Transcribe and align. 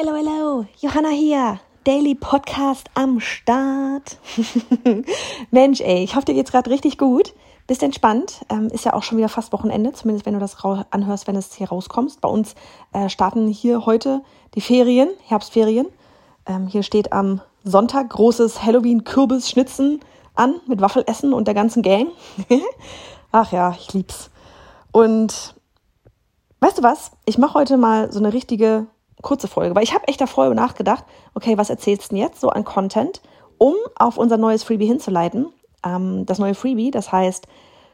Hello, 0.00 0.14
hello, 0.14 0.64
Johanna 0.76 1.08
hier. 1.08 1.58
Daily 1.82 2.14
Podcast 2.14 2.88
am 2.94 3.18
Start. 3.18 4.18
Mensch, 5.50 5.80
ey, 5.80 6.04
ich 6.04 6.14
hoffe, 6.14 6.26
dir 6.26 6.34
geht's 6.34 6.52
gerade 6.52 6.70
richtig 6.70 6.98
gut. 6.98 7.34
Bist 7.66 7.82
entspannt. 7.82 8.46
Ähm, 8.48 8.68
ist 8.68 8.84
ja 8.84 8.92
auch 8.92 9.02
schon 9.02 9.18
wieder 9.18 9.28
fast 9.28 9.52
Wochenende, 9.52 9.92
zumindest 9.92 10.24
wenn 10.24 10.34
du 10.34 10.38
das 10.38 10.56
anhörst, 10.90 11.26
wenn 11.26 11.34
es 11.34 11.52
hier 11.52 11.70
rauskommst. 11.70 12.20
Bei 12.20 12.28
uns 12.28 12.54
äh, 12.92 13.08
starten 13.08 13.48
hier 13.48 13.86
heute 13.86 14.22
die 14.54 14.60
Ferien, 14.60 15.08
Herbstferien. 15.26 15.88
Ähm, 16.46 16.68
hier 16.68 16.84
steht 16.84 17.12
am 17.12 17.40
Sonntag 17.64 18.10
großes 18.10 18.62
Halloween-Kürbis-Schnitzen 18.62 19.98
an 20.36 20.60
mit 20.68 20.80
Waffelessen 20.80 21.32
und 21.32 21.48
der 21.48 21.54
ganzen 21.54 21.82
Gang. 21.82 22.06
Ach 23.32 23.50
ja, 23.50 23.74
ich 23.76 23.92
lieb's. 23.94 24.30
Und 24.92 25.56
weißt 26.60 26.78
du 26.78 26.84
was? 26.84 27.10
Ich 27.24 27.36
mache 27.36 27.54
heute 27.54 27.76
mal 27.76 28.12
so 28.12 28.20
eine 28.20 28.32
richtige 28.32 28.86
kurze 29.22 29.48
Folge, 29.48 29.74
weil 29.74 29.84
ich 29.84 29.94
habe 29.94 30.08
echt 30.08 30.20
davor 30.20 30.52
nachgedacht, 30.54 31.04
okay, 31.34 31.58
was 31.58 31.70
erzählst 31.70 32.04
du 32.04 32.08
denn 32.10 32.24
jetzt 32.24 32.40
so 32.40 32.50
an 32.50 32.64
Content, 32.64 33.20
um 33.58 33.74
auf 33.96 34.18
unser 34.18 34.36
neues 34.36 34.62
Freebie 34.62 34.86
hinzuleiten. 34.86 35.52
Ähm, 35.84 36.26
das 36.26 36.38
neue 36.38 36.54
Freebie, 36.54 36.90
das 36.90 37.12
heißt, 37.12 37.46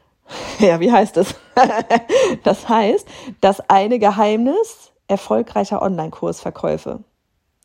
ja, 0.59 0.79
wie 0.79 0.91
heißt 0.91 1.17
es? 1.17 1.35
das 2.43 2.67
heißt, 2.67 3.07
das 3.41 3.61
eine 3.69 3.99
Geheimnis 3.99 4.91
erfolgreicher 5.07 5.81
Online-Kursverkäufe. 5.81 7.03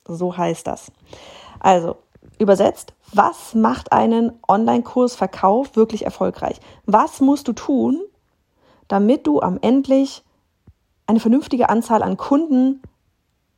So 0.06 0.36
heißt 0.36 0.66
das. 0.66 0.92
Also, 1.58 1.96
übersetzt, 2.38 2.94
was 3.12 3.54
macht 3.54 3.92
einen 3.92 4.38
Online-Kursverkauf 4.48 5.76
wirklich 5.76 6.04
erfolgreich? 6.04 6.58
Was 6.86 7.20
musst 7.20 7.48
du 7.48 7.52
tun, 7.52 8.00
damit 8.88 9.26
du 9.26 9.40
am 9.40 9.58
endlich 9.60 10.24
eine 11.06 11.20
vernünftige 11.20 11.68
Anzahl 11.68 12.02
an 12.02 12.16
Kunden 12.16 12.82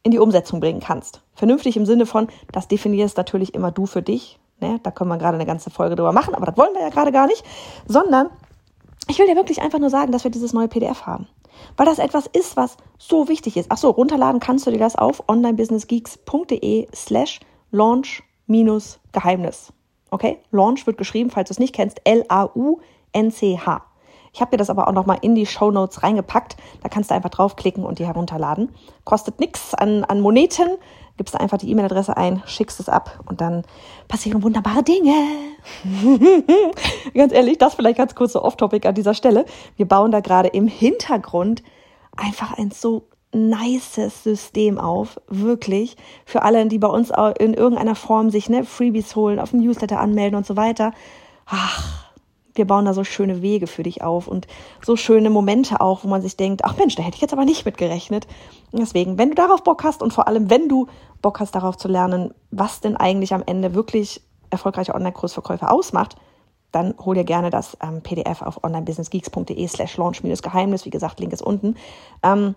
in 0.02 0.10
die 0.10 0.18
Umsetzung 0.18 0.60
bringen 0.60 0.80
kannst. 0.80 1.22
Vernünftig 1.34 1.76
im 1.76 1.86
Sinne 1.86 2.06
von, 2.06 2.28
das 2.50 2.68
definierst 2.68 3.16
natürlich 3.16 3.54
immer 3.54 3.70
du 3.70 3.86
für 3.86 4.02
dich. 4.02 4.38
Ne? 4.60 4.80
Da 4.82 4.90
können 4.90 5.10
wir 5.10 5.18
gerade 5.18 5.36
eine 5.36 5.46
ganze 5.46 5.70
Folge 5.70 5.96
drüber 5.96 6.12
machen, 6.12 6.34
aber 6.34 6.46
das 6.46 6.56
wollen 6.56 6.74
wir 6.74 6.82
ja 6.82 6.88
gerade 6.88 7.12
gar 7.12 7.26
nicht. 7.26 7.44
Sondern 7.86 8.30
ich 9.08 9.18
will 9.18 9.26
dir 9.26 9.36
wirklich 9.36 9.60
einfach 9.62 9.78
nur 9.78 9.90
sagen, 9.90 10.12
dass 10.12 10.24
wir 10.24 10.30
dieses 10.30 10.52
neue 10.52 10.68
PDF 10.68 11.06
haben. 11.06 11.26
Weil 11.76 11.86
das 11.86 11.98
etwas 11.98 12.26
ist, 12.26 12.56
was 12.56 12.76
so 12.98 13.28
wichtig 13.28 13.56
ist. 13.56 13.66
Ach 13.70 13.76
so, 13.76 13.90
runterladen 13.90 14.40
kannst 14.40 14.66
du 14.66 14.70
dir 14.70 14.78
das 14.78 14.96
auf 14.96 15.28
onlinebusinessgeeks.de 15.28 16.88
slash 16.94 17.40
launch 17.70 18.22
minus 18.46 18.98
Geheimnis. 19.12 19.72
Okay? 20.10 20.38
Launch 20.50 20.86
wird 20.86 20.98
geschrieben, 20.98 21.30
falls 21.30 21.48
du 21.48 21.52
es 21.52 21.58
nicht 21.58 21.74
kennst, 21.74 22.00
L-A-U-N-C-H. 22.04 23.82
Ich 24.32 24.40
habe 24.40 24.50
dir 24.50 24.56
das 24.56 24.70
aber 24.70 24.88
auch 24.88 24.92
nochmal 24.92 25.18
in 25.20 25.34
die 25.34 25.46
Show 25.46 25.70
Notes 25.70 26.02
reingepackt. 26.02 26.56
Da 26.82 26.88
kannst 26.88 27.10
du 27.10 27.14
einfach 27.14 27.30
draufklicken 27.30 27.84
und 27.84 27.98
die 27.98 28.06
herunterladen. 28.06 28.70
Kostet 29.04 29.40
nichts 29.40 29.74
an, 29.74 30.04
an 30.04 30.20
Moneten. 30.20 30.78
Gibst 31.18 31.38
einfach 31.38 31.58
die 31.58 31.70
E-Mail-Adresse 31.70 32.16
ein, 32.16 32.42
schickst 32.46 32.80
es 32.80 32.88
ab 32.88 33.20
und 33.26 33.42
dann 33.42 33.64
passieren 34.08 34.42
wunderbare 34.42 34.82
Dinge. 34.82 35.12
ganz 37.14 37.32
ehrlich, 37.34 37.58
das 37.58 37.74
vielleicht 37.74 37.98
ganz 37.98 38.14
kurz 38.14 38.32
so 38.32 38.42
off-topic 38.42 38.88
an 38.88 38.94
dieser 38.94 39.12
Stelle. 39.12 39.44
Wir 39.76 39.86
bauen 39.86 40.10
da 40.10 40.20
gerade 40.20 40.48
im 40.48 40.66
Hintergrund 40.66 41.62
einfach 42.16 42.56
ein 42.56 42.70
so 42.70 43.08
nices 43.34 44.24
System 44.24 44.78
auf, 44.78 45.20
wirklich, 45.28 45.96
für 46.24 46.42
alle, 46.42 46.66
die 46.66 46.78
bei 46.78 46.88
uns 46.88 47.12
in 47.38 47.54
irgendeiner 47.54 47.94
Form 47.94 48.30
sich 48.30 48.48
ne, 48.48 48.64
Freebies 48.64 49.14
holen, 49.14 49.38
auf 49.38 49.50
dem 49.50 49.60
Newsletter 49.60 50.00
anmelden 50.00 50.36
und 50.36 50.46
so 50.46 50.56
weiter. 50.56 50.92
Ach, 51.46 52.01
wir 52.54 52.66
bauen 52.66 52.84
da 52.84 52.94
so 52.94 53.04
schöne 53.04 53.42
Wege 53.42 53.66
für 53.66 53.82
dich 53.82 54.02
auf 54.02 54.28
und 54.28 54.46
so 54.84 54.96
schöne 54.96 55.30
Momente 55.30 55.80
auch, 55.80 56.04
wo 56.04 56.08
man 56.08 56.22
sich 56.22 56.36
denkt, 56.36 56.64
ach 56.64 56.76
Mensch, 56.76 56.94
da 56.94 57.02
hätte 57.02 57.16
ich 57.16 57.22
jetzt 57.22 57.32
aber 57.32 57.44
nicht 57.44 57.64
mit 57.64 57.78
gerechnet. 57.78 58.26
Deswegen, 58.72 59.18
wenn 59.18 59.30
du 59.30 59.34
darauf 59.34 59.62
Bock 59.62 59.84
hast 59.84 60.02
und 60.02 60.12
vor 60.12 60.28
allem, 60.28 60.50
wenn 60.50 60.68
du 60.68 60.86
Bock 61.22 61.40
hast, 61.40 61.54
darauf 61.54 61.76
zu 61.76 61.88
lernen, 61.88 62.34
was 62.50 62.80
denn 62.80 62.96
eigentlich 62.96 63.32
am 63.32 63.42
Ende 63.44 63.74
wirklich 63.74 64.22
erfolgreiche 64.50 64.94
Online-Kursverkäufe 64.94 65.70
ausmacht, 65.70 66.16
dann 66.72 66.94
hol 67.04 67.14
dir 67.14 67.24
gerne 67.24 67.50
das 67.50 67.76
ähm, 67.82 68.02
PDF 68.02 68.42
auf 68.42 68.64
onlinebusinessgeeks.de 68.64 69.68
slash 69.68 69.96
launch-geheimnis. 69.96 70.84
Wie 70.84 70.90
gesagt, 70.90 71.20
Link 71.20 71.32
ist 71.32 71.42
unten. 71.42 71.76
Ähm, 72.22 72.54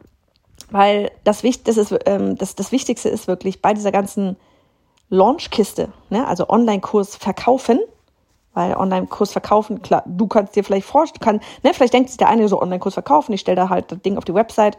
weil 0.72 1.12
das, 1.24 1.44
das, 1.64 1.78
ist, 1.78 1.94
ähm, 2.06 2.38
das, 2.38 2.56
das 2.56 2.72
Wichtigste 2.72 3.10
ist 3.10 3.28
wirklich 3.28 3.62
bei 3.62 3.74
dieser 3.74 3.92
ganzen 3.92 4.38
Launchkiste, 5.10 5.90
ne, 6.10 6.28
also 6.28 6.50
Online-Kurs 6.50 7.18
verkaufen, 7.18 7.80
weil 8.56 8.76
Online-Kurs 8.76 9.32
verkaufen, 9.32 9.82
klar, 9.84 10.04
du 10.08 10.28
kannst 10.28 10.56
dir 10.56 10.64
vielleicht 10.64 10.88
vorstellen, 10.88 11.22
kann, 11.22 11.40
ne, 11.62 11.74
vielleicht 11.74 11.94
denkt 11.94 12.10
sich 12.10 12.18
der 12.18 12.30
eine 12.30 12.48
so 12.48 12.60
Online-Kurs 12.62 12.96
verkaufen, 12.96 13.34
ich 13.34 13.42
stelle 13.42 13.58
da 13.58 13.70
halt 13.70 13.92
das 13.92 14.02
Ding 14.02 14.18
auf 14.18 14.26
die 14.26 14.34
Website, 14.34 14.78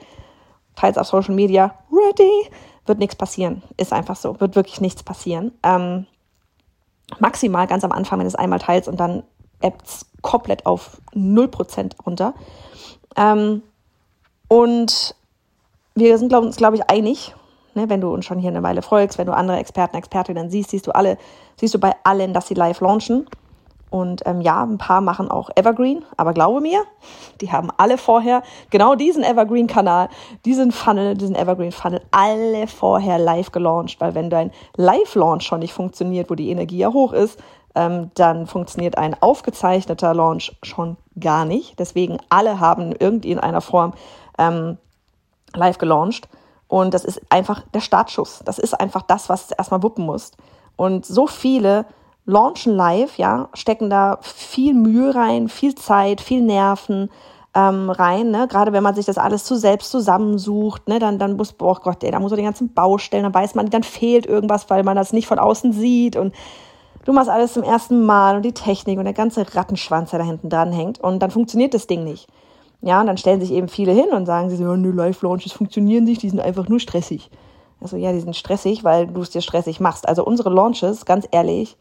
teils 0.74 0.98
auf 0.98 1.06
Social 1.06 1.34
Media, 1.34 1.74
ready, 1.92 2.50
wird 2.86 2.98
nichts 2.98 3.16
passieren. 3.16 3.62
Ist 3.76 3.92
einfach 3.92 4.16
so, 4.16 4.40
wird 4.40 4.56
wirklich 4.56 4.80
nichts 4.80 5.02
passieren. 5.02 5.52
Ähm, 5.62 6.06
maximal 7.18 7.66
ganz 7.66 7.84
am 7.84 7.92
Anfang, 7.92 8.18
wenn 8.18 8.26
du 8.26 8.28
es 8.28 8.34
einmal 8.34 8.58
teilst 8.58 8.88
und 8.88 8.98
dann 8.98 9.22
Apps 9.60 10.06
komplett 10.22 10.66
auf 10.66 11.00
0% 11.14 11.92
runter. 12.04 12.34
Ähm, 13.16 13.62
und 14.48 15.14
wir 15.94 16.18
sind 16.18 16.28
glaub, 16.28 16.44
uns, 16.44 16.56
glaube 16.56 16.76
ich, 16.76 16.88
einig, 16.90 17.34
ne, 17.74 17.88
wenn 17.88 18.00
du 18.00 18.12
uns 18.12 18.24
schon 18.26 18.38
hier 18.38 18.50
eine 18.50 18.62
Weile 18.62 18.82
folgst, 18.82 19.18
wenn 19.18 19.26
du 19.26 19.34
andere 19.34 19.58
Experten, 19.58 19.96
Expertinnen 19.96 20.50
siehst, 20.50 20.70
siehst 20.70 20.86
du 20.86 20.94
alle, 20.94 21.18
siehst 21.58 21.74
du 21.74 21.78
bei 21.78 21.94
allen, 22.04 22.32
dass 22.32 22.48
sie 22.48 22.54
live 22.54 22.80
launchen. 22.80 23.26
Und 23.96 24.26
ähm, 24.26 24.42
ja, 24.42 24.62
ein 24.62 24.76
paar 24.76 25.00
machen 25.00 25.30
auch 25.30 25.48
Evergreen, 25.56 26.04
aber 26.18 26.34
glaube 26.34 26.60
mir, 26.60 26.84
die 27.40 27.50
haben 27.50 27.70
alle 27.78 27.96
vorher 27.96 28.42
genau 28.68 28.94
diesen 28.94 29.24
Evergreen-Kanal, 29.24 30.10
diesen 30.44 30.70
Funnel, 30.70 31.14
diesen 31.14 31.34
Evergreen-Funnel, 31.34 32.02
alle 32.10 32.66
vorher 32.66 33.18
live 33.18 33.52
gelauncht, 33.52 33.98
weil 33.98 34.14
wenn 34.14 34.28
dein 34.28 34.50
Live-Launch 34.76 35.44
schon 35.44 35.60
nicht 35.60 35.72
funktioniert, 35.72 36.28
wo 36.28 36.34
die 36.34 36.50
Energie 36.50 36.76
ja 36.76 36.92
hoch 36.92 37.14
ist, 37.14 37.40
ähm, 37.74 38.10
dann 38.14 38.46
funktioniert 38.46 38.98
ein 38.98 39.16
aufgezeichneter 39.22 40.12
Launch 40.12 40.54
schon 40.62 40.98
gar 41.18 41.46
nicht. 41.46 41.78
Deswegen 41.78 42.18
alle 42.28 42.60
haben 42.60 42.92
irgendwie 42.98 43.32
in 43.32 43.38
einer 43.38 43.62
Form 43.62 43.94
ähm, 44.36 44.76
live 45.54 45.78
gelauncht. 45.78 46.28
Und 46.68 46.92
das 46.92 47.06
ist 47.06 47.22
einfach 47.30 47.62
der 47.72 47.80
Startschuss. 47.80 48.42
Das 48.44 48.58
ist 48.58 48.74
einfach 48.74 49.02
das, 49.02 49.30
was 49.30 49.48
du 49.48 49.54
erstmal 49.56 49.82
wuppen 49.82 50.04
musst. 50.04 50.36
Und 50.76 51.06
so 51.06 51.26
viele 51.26 51.86
launchen 52.26 52.74
live, 52.74 53.16
ja, 53.18 53.48
stecken 53.54 53.88
da 53.88 54.18
viel 54.20 54.74
Mühe 54.74 55.14
rein, 55.14 55.48
viel 55.48 55.74
Zeit, 55.74 56.20
viel 56.20 56.42
Nerven 56.42 57.08
ähm, 57.54 57.88
rein, 57.88 58.30
ne? 58.30 58.48
Gerade 58.48 58.72
wenn 58.72 58.82
man 58.82 58.94
sich 58.94 59.06
das 59.06 59.16
alles 59.16 59.44
zu 59.44 59.56
selbst 59.56 59.90
zusammensucht, 59.90 60.88
ne, 60.88 60.98
dann, 60.98 61.18
dann 61.18 61.36
muss, 61.36 61.54
oh 61.60 61.74
Gott, 61.74 62.02
ey, 62.04 62.10
da 62.10 62.20
muss 62.20 62.30
man 62.30 62.36
den 62.36 62.44
ganzen 62.44 62.74
Baustellen, 62.74 63.22
dann 63.22 63.34
weiß 63.34 63.54
man, 63.54 63.70
dann 63.70 63.84
fehlt 63.84 64.26
irgendwas, 64.26 64.68
weil 64.68 64.82
man 64.82 64.96
das 64.96 65.12
nicht 65.12 65.26
von 65.26 65.38
außen 65.38 65.72
sieht 65.72 66.16
und 66.16 66.34
du 67.04 67.12
machst 67.12 67.30
alles 67.30 67.54
zum 67.54 67.62
ersten 67.62 68.04
Mal 68.04 68.36
und 68.36 68.42
die 68.42 68.52
Technik 68.52 68.98
und 68.98 69.04
der 69.04 69.14
ganze 69.14 69.46
Rattenschwanz, 69.54 70.10
der 70.10 70.18
da 70.18 70.24
hinten 70.24 70.50
dran 70.50 70.72
hängt 70.72 71.00
und 71.00 71.20
dann 71.20 71.30
funktioniert 71.30 71.72
das 71.72 71.86
Ding 71.86 72.04
nicht. 72.04 72.28
Ja, 72.82 73.00
und 73.00 73.06
dann 73.06 73.16
stellen 73.16 73.40
sich 73.40 73.52
eben 73.52 73.68
viele 73.68 73.92
hin 73.92 74.10
und 74.12 74.26
sagen 74.26 74.50
sie 74.50 74.56
so, 74.56 74.76
nö, 74.76 74.90
Live-Launches 74.90 75.52
funktionieren 75.52 76.04
nicht, 76.04 76.22
die 76.22 76.28
sind 76.28 76.40
einfach 76.40 76.68
nur 76.68 76.78
stressig. 76.80 77.30
Also 77.80 77.96
ja, 77.96 78.12
die 78.12 78.20
sind 78.20 78.36
stressig, 78.36 78.84
weil 78.84 79.06
du 79.06 79.22
es 79.22 79.30
dir 79.30 79.40
stressig 79.40 79.80
machst. 79.80 80.08
Also 80.08 80.24
unsere 80.24 80.50
Launches, 80.50 81.04
ganz 81.04 81.26
ehrlich, 81.30 81.76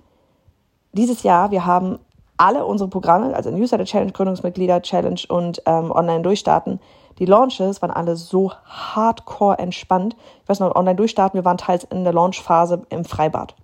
dieses 0.95 1.23
Jahr, 1.23 1.51
wir 1.51 1.65
haben 1.65 1.99
alle 2.37 2.65
unsere 2.65 2.89
Programme, 2.89 3.35
also 3.35 3.51
Newsletter 3.51 3.85
Challenge, 3.85 4.11
Gründungsmitglieder 4.11 4.81
Challenge 4.81 5.21
und 5.29 5.61
ähm, 5.65 5.91
Online 5.91 6.21
Durchstarten, 6.21 6.79
die 7.19 7.25
Launches 7.25 7.81
waren 7.81 7.91
alle 7.91 8.17
so 8.17 8.51
hardcore 8.65 9.57
entspannt. 9.57 10.15
Ich 10.43 10.49
weiß 10.49 10.59
noch, 10.59 10.75
Online 10.75 10.95
Durchstarten, 10.95 11.37
wir 11.37 11.45
waren 11.45 11.57
teils 11.57 11.85
in 11.85 12.03
der 12.03 12.11
Launchphase 12.11 12.81
im 12.89 13.05
Freibad. 13.05 13.55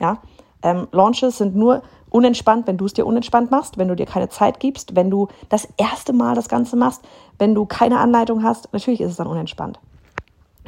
Ja, 0.00 0.18
ähm, 0.62 0.88
Launches 0.92 1.38
sind 1.38 1.56
nur 1.56 1.82
unentspannt, 2.08 2.66
wenn 2.66 2.78
du 2.78 2.86
es 2.86 2.94
dir 2.94 3.06
unentspannt 3.06 3.50
machst, 3.50 3.76
wenn 3.76 3.88
du 3.88 3.96
dir 3.96 4.06
keine 4.06 4.28
Zeit 4.28 4.60
gibst, 4.60 4.96
wenn 4.96 5.10
du 5.10 5.28
das 5.50 5.68
erste 5.76 6.12
Mal 6.12 6.34
das 6.34 6.48
Ganze 6.48 6.76
machst, 6.76 7.02
wenn 7.38 7.54
du 7.54 7.66
keine 7.66 7.98
Anleitung 7.98 8.42
hast. 8.42 8.72
Natürlich 8.72 9.00
ist 9.00 9.10
es 9.10 9.16
dann 9.16 9.26
unentspannt. 9.26 9.78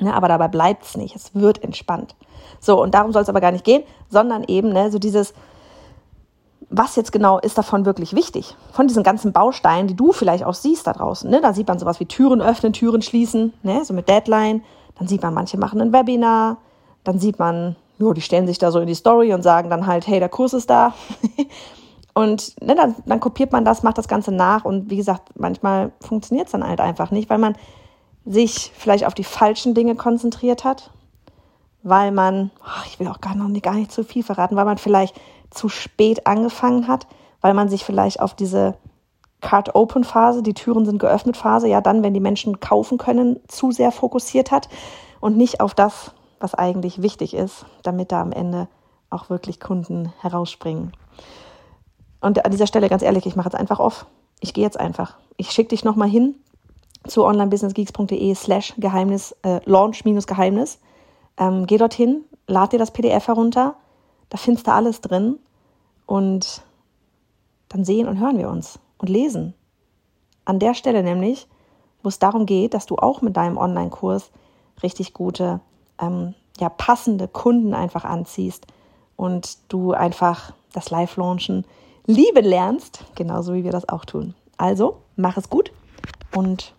Ja, 0.00 0.12
aber 0.12 0.28
dabei 0.28 0.48
bleibt 0.48 0.84
es 0.84 0.96
nicht. 0.96 1.16
Es 1.16 1.34
wird 1.34 1.64
entspannt. 1.64 2.14
So, 2.60 2.80
und 2.82 2.94
darum 2.94 3.12
soll 3.12 3.22
es 3.22 3.28
aber 3.28 3.40
gar 3.40 3.52
nicht 3.52 3.64
gehen, 3.64 3.82
sondern 4.10 4.44
eben 4.44 4.68
ne, 4.68 4.90
so 4.90 4.98
dieses, 4.98 5.32
was 6.70 6.96
jetzt 6.96 7.12
genau 7.12 7.38
ist 7.38 7.56
davon 7.56 7.86
wirklich 7.86 8.14
wichtig? 8.14 8.54
Von 8.72 8.88
diesen 8.88 9.02
ganzen 9.02 9.32
Bausteinen, 9.32 9.88
die 9.88 9.96
du 9.96 10.12
vielleicht 10.12 10.44
auch 10.44 10.54
siehst 10.54 10.86
da 10.86 10.92
draußen. 10.92 11.30
Ne? 11.30 11.40
Da 11.40 11.54
sieht 11.54 11.68
man 11.68 11.78
sowas 11.78 11.98
wie 12.00 12.06
Türen 12.06 12.42
öffnen, 12.42 12.72
Türen 12.72 13.00
schließen, 13.00 13.54
ne? 13.62 13.84
so 13.84 13.94
mit 13.94 14.08
Deadline. 14.08 14.62
Dann 14.98 15.08
sieht 15.08 15.22
man, 15.22 15.32
manche 15.32 15.56
machen 15.56 15.80
ein 15.80 15.92
Webinar. 15.92 16.58
Dann 17.04 17.18
sieht 17.18 17.38
man, 17.38 17.76
jo, 17.98 18.12
die 18.12 18.20
stellen 18.20 18.46
sich 18.46 18.58
da 18.58 18.70
so 18.70 18.80
in 18.80 18.86
die 18.86 18.94
Story 18.94 19.32
und 19.32 19.42
sagen 19.42 19.70
dann 19.70 19.86
halt, 19.86 20.06
hey, 20.06 20.18
der 20.18 20.28
Kurs 20.28 20.52
ist 20.52 20.68
da. 20.68 20.92
und 22.14 22.54
ne, 22.62 22.74
dann, 22.74 22.96
dann 23.06 23.20
kopiert 23.20 23.52
man 23.52 23.64
das, 23.64 23.82
macht 23.82 23.96
das 23.96 24.08
Ganze 24.08 24.32
nach. 24.32 24.64
Und 24.64 24.90
wie 24.90 24.96
gesagt, 24.96 25.30
manchmal 25.36 25.92
funktioniert 26.00 26.48
es 26.48 26.52
dann 26.52 26.66
halt 26.66 26.80
einfach 26.80 27.10
nicht, 27.10 27.30
weil 27.30 27.38
man 27.38 27.56
sich 28.26 28.72
vielleicht 28.76 29.06
auf 29.06 29.14
die 29.14 29.24
falschen 29.24 29.74
Dinge 29.74 29.94
konzentriert 29.94 30.64
hat. 30.64 30.90
Weil 31.88 32.12
man, 32.12 32.50
oh, 32.60 32.82
ich 32.86 33.00
will 33.00 33.08
auch 33.08 33.20
gar, 33.20 33.34
noch 33.34 33.48
nicht, 33.48 33.64
gar 33.64 33.74
nicht 33.74 33.92
zu 33.92 34.04
viel 34.04 34.22
verraten, 34.22 34.56
weil 34.56 34.64
man 34.64 34.78
vielleicht 34.78 35.18
zu 35.50 35.68
spät 35.68 36.26
angefangen 36.26 36.88
hat, 36.88 37.06
weil 37.40 37.54
man 37.54 37.68
sich 37.68 37.84
vielleicht 37.84 38.20
auf 38.20 38.34
diese 38.34 38.74
Card 39.40 39.74
Open 39.74 40.04
Phase, 40.04 40.42
die 40.42 40.54
Türen 40.54 40.84
sind 40.84 40.98
geöffnet 40.98 41.36
Phase, 41.36 41.68
ja 41.68 41.80
dann, 41.80 42.02
wenn 42.02 42.14
die 42.14 42.20
Menschen 42.20 42.60
kaufen 42.60 42.98
können, 42.98 43.40
zu 43.48 43.70
sehr 43.70 43.92
fokussiert 43.92 44.50
hat 44.50 44.68
und 45.20 45.36
nicht 45.36 45.60
auf 45.60 45.74
das, 45.74 46.12
was 46.40 46.54
eigentlich 46.54 47.02
wichtig 47.02 47.34
ist, 47.34 47.64
damit 47.82 48.12
da 48.12 48.20
am 48.20 48.32
Ende 48.32 48.68
auch 49.10 49.30
wirklich 49.30 49.60
Kunden 49.60 50.12
herausspringen. 50.20 50.92
Und 52.20 52.44
an 52.44 52.50
dieser 52.50 52.66
Stelle 52.66 52.88
ganz 52.88 53.02
ehrlich, 53.02 53.26
ich 53.26 53.36
mache 53.36 53.48
jetzt 53.48 53.58
einfach 53.58 53.78
off. 53.78 54.06
Ich 54.40 54.54
gehe 54.54 54.64
jetzt 54.64 54.78
einfach. 54.78 55.16
Ich 55.36 55.50
schicke 55.50 55.70
dich 55.70 55.84
nochmal 55.84 56.08
hin 56.08 56.34
zu 57.06 57.24
onlinebusinessgeeks.de 57.24 58.34
slash 58.34 58.74
Geheimnis, 58.76 59.36
äh, 59.42 59.60
Launch 59.64 60.04
minus 60.04 60.26
Geheimnis. 60.26 60.78
Ähm, 61.38 61.66
geh 61.66 61.78
dorthin, 61.78 62.24
lad 62.46 62.72
dir 62.72 62.78
das 62.78 62.90
PDF 62.90 63.28
herunter, 63.28 63.76
da 64.28 64.36
findest 64.36 64.66
du 64.66 64.72
alles 64.72 65.00
drin 65.00 65.38
und 66.06 66.62
dann 67.68 67.84
sehen 67.84 68.08
und 68.08 68.18
hören 68.18 68.38
wir 68.38 68.48
uns 68.50 68.78
und 68.98 69.08
lesen. 69.08 69.54
An 70.44 70.58
der 70.58 70.74
Stelle 70.74 71.02
nämlich, 71.02 71.46
wo 72.02 72.08
es 72.08 72.18
darum 72.18 72.46
geht, 72.46 72.74
dass 72.74 72.86
du 72.86 72.96
auch 72.96 73.22
mit 73.22 73.36
deinem 73.36 73.56
Online-Kurs 73.56 74.30
richtig 74.82 75.14
gute, 75.14 75.60
ähm, 76.00 76.34
ja, 76.58 76.68
passende 76.68 77.28
Kunden 77.28 77.74
einfach 77.74 78.04
anziehst 78.04 78.66
und 79.16 79.58
du 79.68 79.92
einfach 79.92 80.52
das 80.72 80.90
Live-Launchen 80.90 81.64
lieben 82.06 82.44
lernst, 82.44 83.04
genauso 83.14 83.54
wie 83.54 83.64
wir 83.64 83.72
das 83.72 83.88
auch 83.88 84.04
tun. 84.04 84.34
Also, 84.56 84.96
mach 85.16 85.36
es 85.36 85.50
gut 85.50 85.72
und 86.34 86.74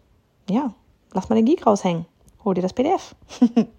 ja, 0.50 0.74
lass 1.14 1.30
mal 1.30 1.36
den 1.36 1.46
Geek 1.46 1.66
raushängen. 1.66 2.06
Hol 2.44 2.56
dir 2.56 2.62
das 2.62 2.74
PDF. 2.74 3.16